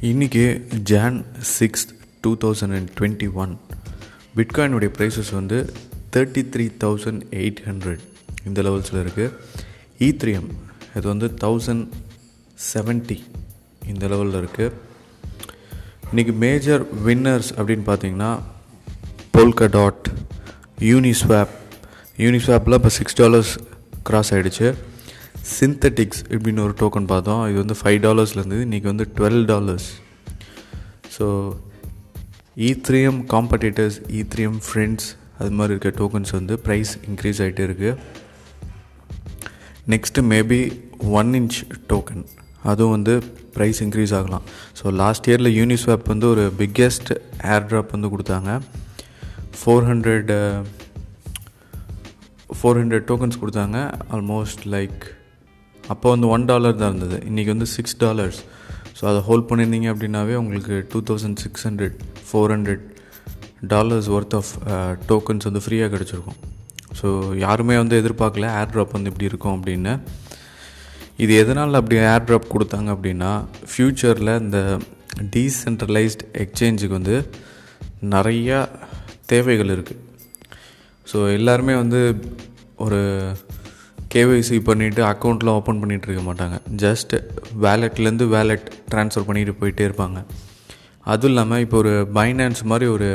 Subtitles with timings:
[0.00, 0.42] இன்றைக்கி
[0.82, 1.16] June
[1.50, 1.90] sixth
[2.22, 3.50] two thousand and twenty one
[4.36, 5.58] பிட்காயினுடைய prices வந்து
[6.14, 8.02] thirty three thousand eight hundred
[8.44, 9.34] இந்த லெவல்ஸில் இருக்குது
[10.00, 10.48] ஈத்ரியம்
[10.94, 11.84] இது வந்து தௌசண்ட்
[12.66, 13.18] செவன்ட்டி
[13.86, 14.72] இந்த லெவலில் இருக்குது
[16.10, 18.32] இன்றைக்கி மேஜர் வின்னர்ஸ் அப்படின்னு பார்த்தீங்கன்னா
[19.34, 20.08] போல்கா டாட்
[20.84, 21.54] யூனிஸ்வாப்
[22.18, 23.52] யூனிஸ்வாப்பில் இப்போ சிக்ஸ் டாலர்ஸ்
[24.08, 24.68] க்ராஸ் ஆகிடுச்சு
[25.56, 27.42] சிந்தட்டிக்ஸ் இப்படின்னு ஒரு டோக்கன் பார்த்தோம்.
[27.50, 29.88] இது வந்து ஃபைவ் டாலர்ஸ்லேருந்து இன்றைக்கி வந்து twelve dollars
[31.16, 31.26] so
[32.68, 35.08] Ethereum competitors Ethereum friends
[35.40, 37.92] அது மாதிரி இருக்க டோக்கன்ஸ் வந்து ப்ரைஸ் இன்க்ரீஸ் ஆகிட்டே இருக்குது
[39.92, 40.60] next maybe
[41.20, 41.58] one inch
[41.92, 42.24] token
[42.70, 43.14] அதுவும் வந்து
[43.54, 44.44] ப்ரைஸ் இன்க்ரீஸ் ஆகலாம்.
[44.78, 47.10] ஸோ லாஸ்ட் இயரில் யூனிஸ்வாப் வந்து ஒரு பிக்கெஸ்ட்
[47.52, 48.50] ஏர் ட்ராப் வந்து கொடுத்தாங்க.
[49.60, 50.30] Four hundred
[52.58, 53.78] four hundred tokens கொடுத்தாங்க.
[54.16, 55.00] ஆல்மோஸ்ட் லைக்
[55.92, 57.16] அப்போ வந்து ஒன் டாலர் தான் இருந்தது.
[57.30, 58.40] இன்றைக்கி வந்து சிக்ஸ் டாலர்ஸ்
[58.98, 61.96] ஸோ அதை ஹோல்ட் பண்ணியிருந்தீங்க அப்படின்னாவே உங்களுக்கு two thousand six hundred
[62.28, 62.84] four hundred
[63.72, 64.50] dollars worth of
[65.10, 66.38] tokens வந்து ஃப்ரீயாக கிடச்சிருக்கும்.
[66.98, 67.08] ஸோ
[67.44, 69.92] யாருமே வந்து எதிர்பார்க்கல ஏர் ட்ராப் வந்து இப்படி இருக்கும் அப்படின்னு.
[71.24, 73.30] இது எதனால் அப்படி ஏர் ட்ராப் கொடுத்தாங்க அப்படின்னா
[73.70, 74.58] ஃப்யூச்சரில் இந்த
[75.34, 77.16] டீசென்ட்ரலைஸ்ட் எக்ஸ்சேஞ்சுக்கு வந்து
[78.14, 78.58] நிறையா
[79.32, 80.00] தேவைகள் இருக்குது
[81.06, 82.00] ஸோ எல்லாருமே வந்து
[82.84, 83.00] ஒரு
[84.12, 86.56] கேஒய்சி பண்ணிவிட்டு அக்கௌண்ட்லாம் ஓப்பன் பண்ணிகிட்டு இருக்க மாட்டாங்க.
[86.84, 87.12] ஜஸ்ட்
[87.64, 90.18] வேலெட்லேருந்து வேலெட் ட்ரான்ஸ்ஃபர் பண்ணிட்டு போயிட்டே இருப்பாங்க.
[91.12, 93.10] அதுவும் இல்லாமல் இப்போ ஒரு பைனான்ஸ் மாதிரி ஒரு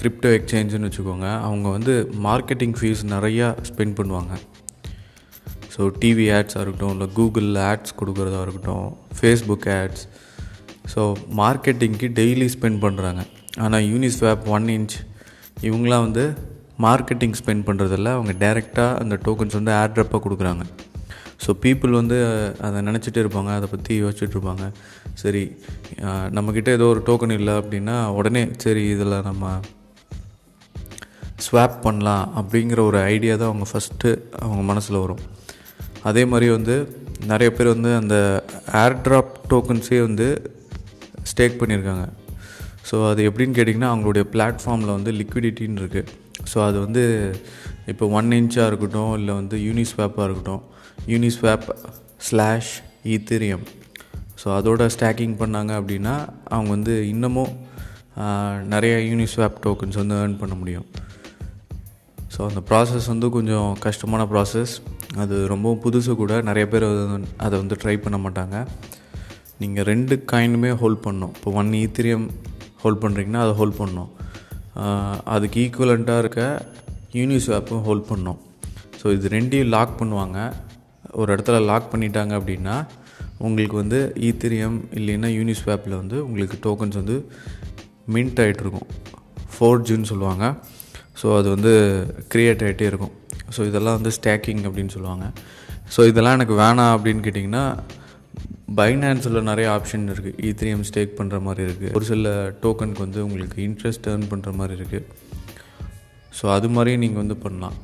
[0.00, 1.28] கிரிப்டோ எக்ஸ்சேஞ்சுன்னு வச்சுக்கோங்க.
[1.46, 1.92] அவங்க வந்து
[2.26, 4.32] மார்க்கெட்டிங் ஃபீஸ் நிறையா ஸ்பெண்ட் பண்ணுவாங்க.
[5.74, 10.02] ஸோ டிவி ஆட்ஸாக இருக்கட்டும் இல்லை கூகுளில் ஆட்ஸ் கொடுக்குறதா இருக்கட்டும் ஃபேஸ்புக் ஆட்ஸ்
[10.94, 11.02] ஸோ
[11.42, 13.22] மார்க்கெட்டிங்க்கு டெய்லி ஸ்பெண்ட் பண்ணுறாங்க
[13.64, 14.96] ஆனால் யூனிஸ்வேப் ஒன் இன்ச்
[15.68, 16.24] இவங்களாம் வந்து
[16.84, 20.64] மார்க்கெட்டிங் ஸ்பெண்ட் பண்ணுறதில்ல அவங்க டைரெக்டாக அந்த டோக்கன்ஸ் வந்து ஏர்ட்ரப்பாக கொடுக்குறாங்க.
[21.44, 22.16] ஸோ பீப்புள் வந்து
[22.66, 24.64] அதை நினச்சிட்டே இருப்பாங்க அதை பற்றி யோசிச்சுட்டு இருப்பாங்க.
[25.22, 25.42] சரி
[26.36, 29.54] நம்மக்கிட்ட ஏதோ ஒரு டோக்கன் இல்லை அப்படின்னா உடனே சரி இதில் நம்ம
[31.46, 34.10] ஸ்வாப் பண்ணலாம் அப்படிங்கிற ஒரு ஐடியா தான் அவங்க ஃபஸ்ட்டு
[34.44, 35.22] அவங்க மனசில் வரும்.
[36.08, 36.76] அதே மாதிரி வந்து
[37.30, 38.16] நிறைய பேர் வந்து அந்த
[38.84, 40.26] ஏர்ட்ராப் டோக்கன்ஸே வந்து
[41.30, 42.06] ஸ்டேக் பண்ணியிருக்காங்க.
[42.88, 46.08] ஸோ அது எப்படின்னு கேட்டிங்கன்னா அவங்களுடைய பிளாட்ஃபார்மில் வந்து லிக்விடிட்டின்னு இருக்குது
[46.50, 47.04] ஸோ அது வந்து
[47.92, 50.62] இப்போ ஒன் இன்ச்சாக இருக்கட்டும் இல்லை வந்து யூனிஸ்வாப்பாக இருக்கட்டும்
[51.12, 51.68] யூனிஸ்வாப்
[52.28, 52.72] ஸ்லாஷ்
[53.14, 53.64] ஈத்திரியம்
[54.40, 56.14] ஸோ அதோட ஸ்டாக்கிங் பண்ணாங்க அப்படின்னா
[56.54, 57.52] அவங்க வந்து இன்னமும்
[58.74, 60.86] நிறைய யூனிஸ்வாப் டோக்கன்ஸ் வந்து ஏர்ன் பண்ண முடியும்.
[62.34, 64.74] ஸோ அந்த ப்ராசஸ் வந்து கொஞ்சம் கஷ்டமான ப்ராசஸ்
[65.22, 66.34] அது ரொம்பவும் புதுசு கூட.
[66.48, 66.86] நிறைய பேர்
[67.44, 68.56] அதை வந்து ட்ரை பண்ண மாட்டாங்க.
[69.62, 71.32] நீங்கள் ரெண்டு காயினுமே ஹோல்ட் பண்ணணும்.
[71.38, 72.26] இப்போ ஒன் ஈத்திரியம்
[72.82, 74.10] ஹோல்ட் பண்ணுறீங்கன்னா அதை ஹோல்ட் பண்ணணும்.
[75.34, 76.42] அதுக்கு ஈக்குவலண்ட்டாக இருக்க
[77.20, 78.40] யூனிஸ்வாப்பும் ஹோல்ட் பண்ணோம்.
[79.00, 80.38] ஸோ இது ரெண்டையும் லாக் பண்ணுவாங்க.
[81.20, 82.76] ஒரு இடத்துல லாக் பண்ணிட்டாங்க அப்படின்னா
[83.46, 87.16] உங்களுக்கு வந்து ஈத்திரியம் இல்லைன்னா யூனிஸ்வாப்பில் வந்து உங்களுக்கு டோக்கன்ஸ் வந்து
[88.14, 88.88] மின்ட் ஆகிட்ருக்கும்
[89.54, 90.44] ஃபோர்ஜுன்னு சொல்லுவாங்க.
[91.20, 91.72] ஸோ அது வந்து
[92.34, 93.14] க்ரியேட் ஆகிட்டே இருக்கும்.
[93.54, 95.26] ஸோ இதெல்லாம் வந்து ஸ்டேக்கிங் அப்படின்னு சொல்லுவாங்க.
[95.94, 97.64] ஸோ இதெல்லாம் எனக்கு வேணாம் அப்படின்னு கேட்டிங்கன்னா
[98.78, 104.06] பைனான்ஸில் நிறைய ஆப்ஷன் இருக்குது ஈத்திரியம் ஸ்டேக் பண்ணுற மாதிரி இருக்குது ஒரு சில டோக்கனுக்கு வந்து உங்களுக்கு இன்ட்ரெஸ்ட்
[104.12, 105.06] ஏர்ன் பண்ணுற மாதிரி இருக்குது
[106.38, 107.76] ஸோ அது மாதிரியும் நீங்கள் வந்து பண்ணலாம்.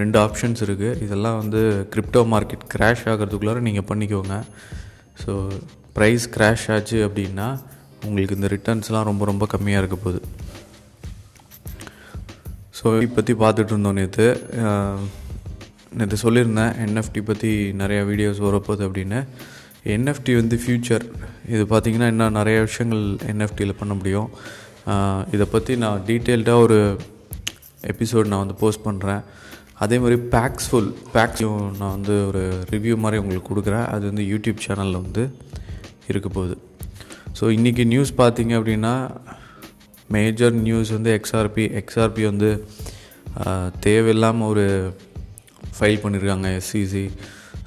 [0.00, 1.60] ரெண்டு ஆப்ஷன்ஸ் இருக்குது இதெல்லாம் வந்து
[1.92, 4.34] கிரிப்டோ மார்க்கெட் க்ராஷ் ஆகிறதுக்குள்ளார நீங்கள் பண்ணிக்கோங்க.
[5.22, 5.32] ஸோ
[5.96, 7.46] ப்ரைஸ் க்ராஷ் ஆச்சு அப்படின்னா
[8.06, 10.20] உங்களுக்கு இந்த ரிட்டர்ன்ஸ்லாம் ரொம்ப ரொம்ப கம்மியாக இருக்க போகுது.
[12.78, 14.26] ஸோ இதை பற்றி பார்த்துட்டு இருந்தோம் நேற்று
[15.98, 16.74] நேற்று சொல்லியிருந்தேன்.
[16.84, 17.50] என்எஃப்டி பற்றி
[17.82, 19.20] நிறையா வீடியோஸ் வரப்போகுது அப்படின்னு.
[19.94, 21.04] என்எஃப்டி வந்து ஃப்யூச்சர்
[21.54, 24.28] இது பார்த்திங்கன்னா இன்னும் நிறைய விஷயங்கள் என்எஃப்டியில் பண்ண முடியும்.
[25.34, 26.78] இதை பற்றி நான் டீட்டெயில்டாக ஒரு
[27.92, 29.22] எபிசோட் நான் வந்து போஸ்ட் பண்ணுறேன்
[29.84, 33.86] அதே மாதிரி பேக்ஸ்ஃபுல் பேக்ஸும் நான் வந்து ஒரு ரிவ்யூ மாதிரி உங்களுக்கு கொடுக்குறேன்.
[33.94, 35.24] அது வந்து யூடியூப் சேனலில் வந்து
[36.12, 36.56] இருக்க போகுது.
[37.38, 38.94] ஸோ இன்றைக்கி நியூஸ் பார்த்திங்க அப்படின்னா
[40.16, 42.50] மேஜர் நியூஸ் வந்து எக்ஸ்ஆர்பி எக்ஸ்ஆர்பி வந்து
[43.86, 44.66] தேவையில்லாமல் ஒரு
[45.76, 47.04] ஃபைல் பண்ணியிருக்காங்க எஸ்சிசி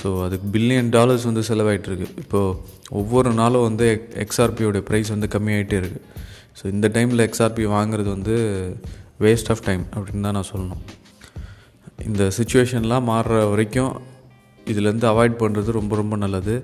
[0.00, 2.56] ஸோ அதுக்கு பில்லியன் டாலர்ஸ் வந்து செலவாயிட்ருக்கு இப்போது
[3.00, 6.04] ஒவ்வொரு நாளும் வந்து எக் எக்ஸ்ஆர்பியோடைய ப்ரைஸ் வந்து கம்மியாகிட்டே இருக்குது
[6.58, 8.36] ஸோ இந்த டைமில் எக்ஸ்ஆர்பி வாங்குறது வந்து
[9.24, 10.82] வேஸ்ட் ஆஃப் டைம் அப்படின்னு தான் நான் சொல்லணும்.
[12.08, 13.92] இந்த சுச்சுவேஷன்லாம் மாறுற வரைக்கும்
[14.66, 16.54] இதுலேருந்து அவாய்ட் பண்ணுறது ரொம்ப ரொம்ப நல்லது.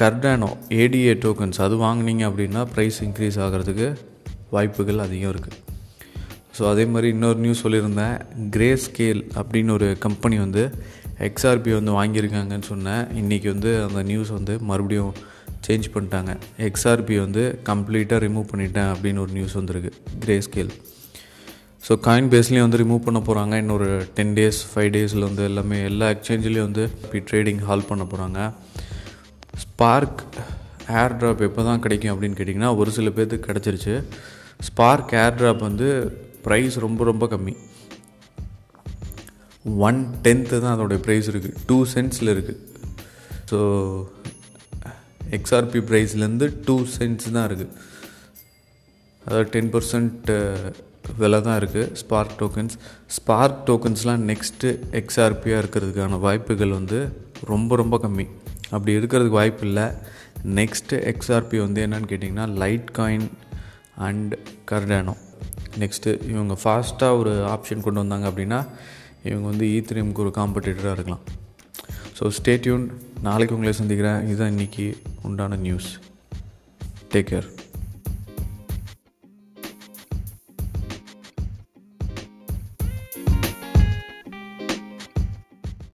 [0.00, 0.50] கர்டானோ
[0.80, 3.88] ஏடிஏ டோக்கன்ஸ் அது வாங்கினீங்க அப்படின்னா ப்ரைஸ் இன்க்ரீஸ் ஆகிறதுக்கு
[4.54, 5.58] வாய்ப்புகள் அதிகம் இருக்குது
[6.56, 8.16] ஸோ அதே மாதிரி இன்னொரு நியூஸ் சொல்லியிருந்தேன்.
[8.54, 10.62] கிரே ஸ்கேல் அப்படின்னு ஒரு கம்பெனி வந்து
[11.24, 13.04] எக்ஸ்ஆர்பி வந்து வாங்கியிருக்காங்கன்னு சொன்னேன்.
[13.20, 15.14] இன்றைக்கி வந்து அந்த நியூஸ் வந்து மறுபடியும்
[15.66, 16.32] சேஞ்ச் பண்ணிட்டாங்க.
[16.66, 19.92] எக்ஸ்ஆர்பி வந்து கம்ப்ளீட்டாக ரிமூவ் பண்ணிட்டேன் அப்படின்னு ஒரு நியூஸ் வந்திருக்கு
[20.24, 20.72] கிரே ஸ்கேல்
[21.86, 26.06] ஸோ காயின் பேஸ்லேயும் வந்து ரிமூவ் பண்ண போகிறாங்க இன்னொரு டென் டேஸ் ஃபைவ் டேஸில் வந்து எல்லாமே எல்லா
[26.14, 28.38] எக்ஸ்சேஞ்சிலையும் வந்து இப்போ ட்ரேடிங் ஹால் பண்ண போகிறாங்க
[29.62, 30.22] ஸ்பார்க்
[31.02, 33.94] ஏர் ட்ராப் எப்போ தான் கிடைக்கும் அப்படின்னு கேட்டிங்கன்னா ஒரு சில பேர்த்துக்கு கிடச்சிருச்சு.
[34.68, 35.88] ஸ்பார்க் ஏர் ட்ராப் வந்து
[36.46, 37.54] ப்ரைஸ் ரொம்ப ரொம்ப கம்மி.
[39.86, 42.60] ஒன் டென்த்து தான் அதோடைய ப்ரைஸ் இருக்குது டூ சென்ட்ஸில் இருக்குது
[43.50, 43.58] ஸோ
[45.38, 47.72] எக்ஸ்ஆர்பி ப்ரைஸ்லேருந்து டூ சென்ட்ஸ் தான் இருக்குது
[49.22, 50.28] அதாவது டென் பர்சன்ட்
[51.18, 52.76] விலை தான் இருக்குது ஸ்பார்க் டோக்கன்ஸ்
[53.16, 54.68] ஸ்பார்க் டோக்கன்ஸ்லாம் நெக்ஸ்ட்டு
[55.00, 56.98] எக்ஸ்ஆர்பியாக இருக்கிறதுக்கான வாய்ப்புகள் வந்து
[57.44, 58.26] ரொம்ப ரொம்ப கம்மி.
[58.70, 59.86] அப்படி இருக்கிறதுக்கு வாய்ப்பு இல்லை.
[60.60, 63.28] நெக்ஸ்ட்டு எக்ஸ்ஆர்பி வந்து என்னன்னு கேட்டிங்கன்னா Litecoin
[64.06, 64.32] and
[64.70, 65.14] Cardano
[65.78, 68.60] next இவங்க ஃபாஸ்ட்டாக ஒரு ஆப்ஷன் கொண்டு வந்தாங்க அப்படின்னா
[69.30, 71.24] இவங்க வந்து e ஈத்ரிஎம்க்கு ஒரு காம்படிட்டராக இருக்கலாம்.
[72.18, 72.84] ஸோ ஸ்டேட்யூன்
[73.28, 74.20] நாளைக்கு உங்களை சந்திக்கிறேன்.
[74.28, 74.86] இதுதான் இன்றைக்கி
[75.28, 75.90] உண்டான நியூஸ்
[77.14, 77.48] டேக் கேர்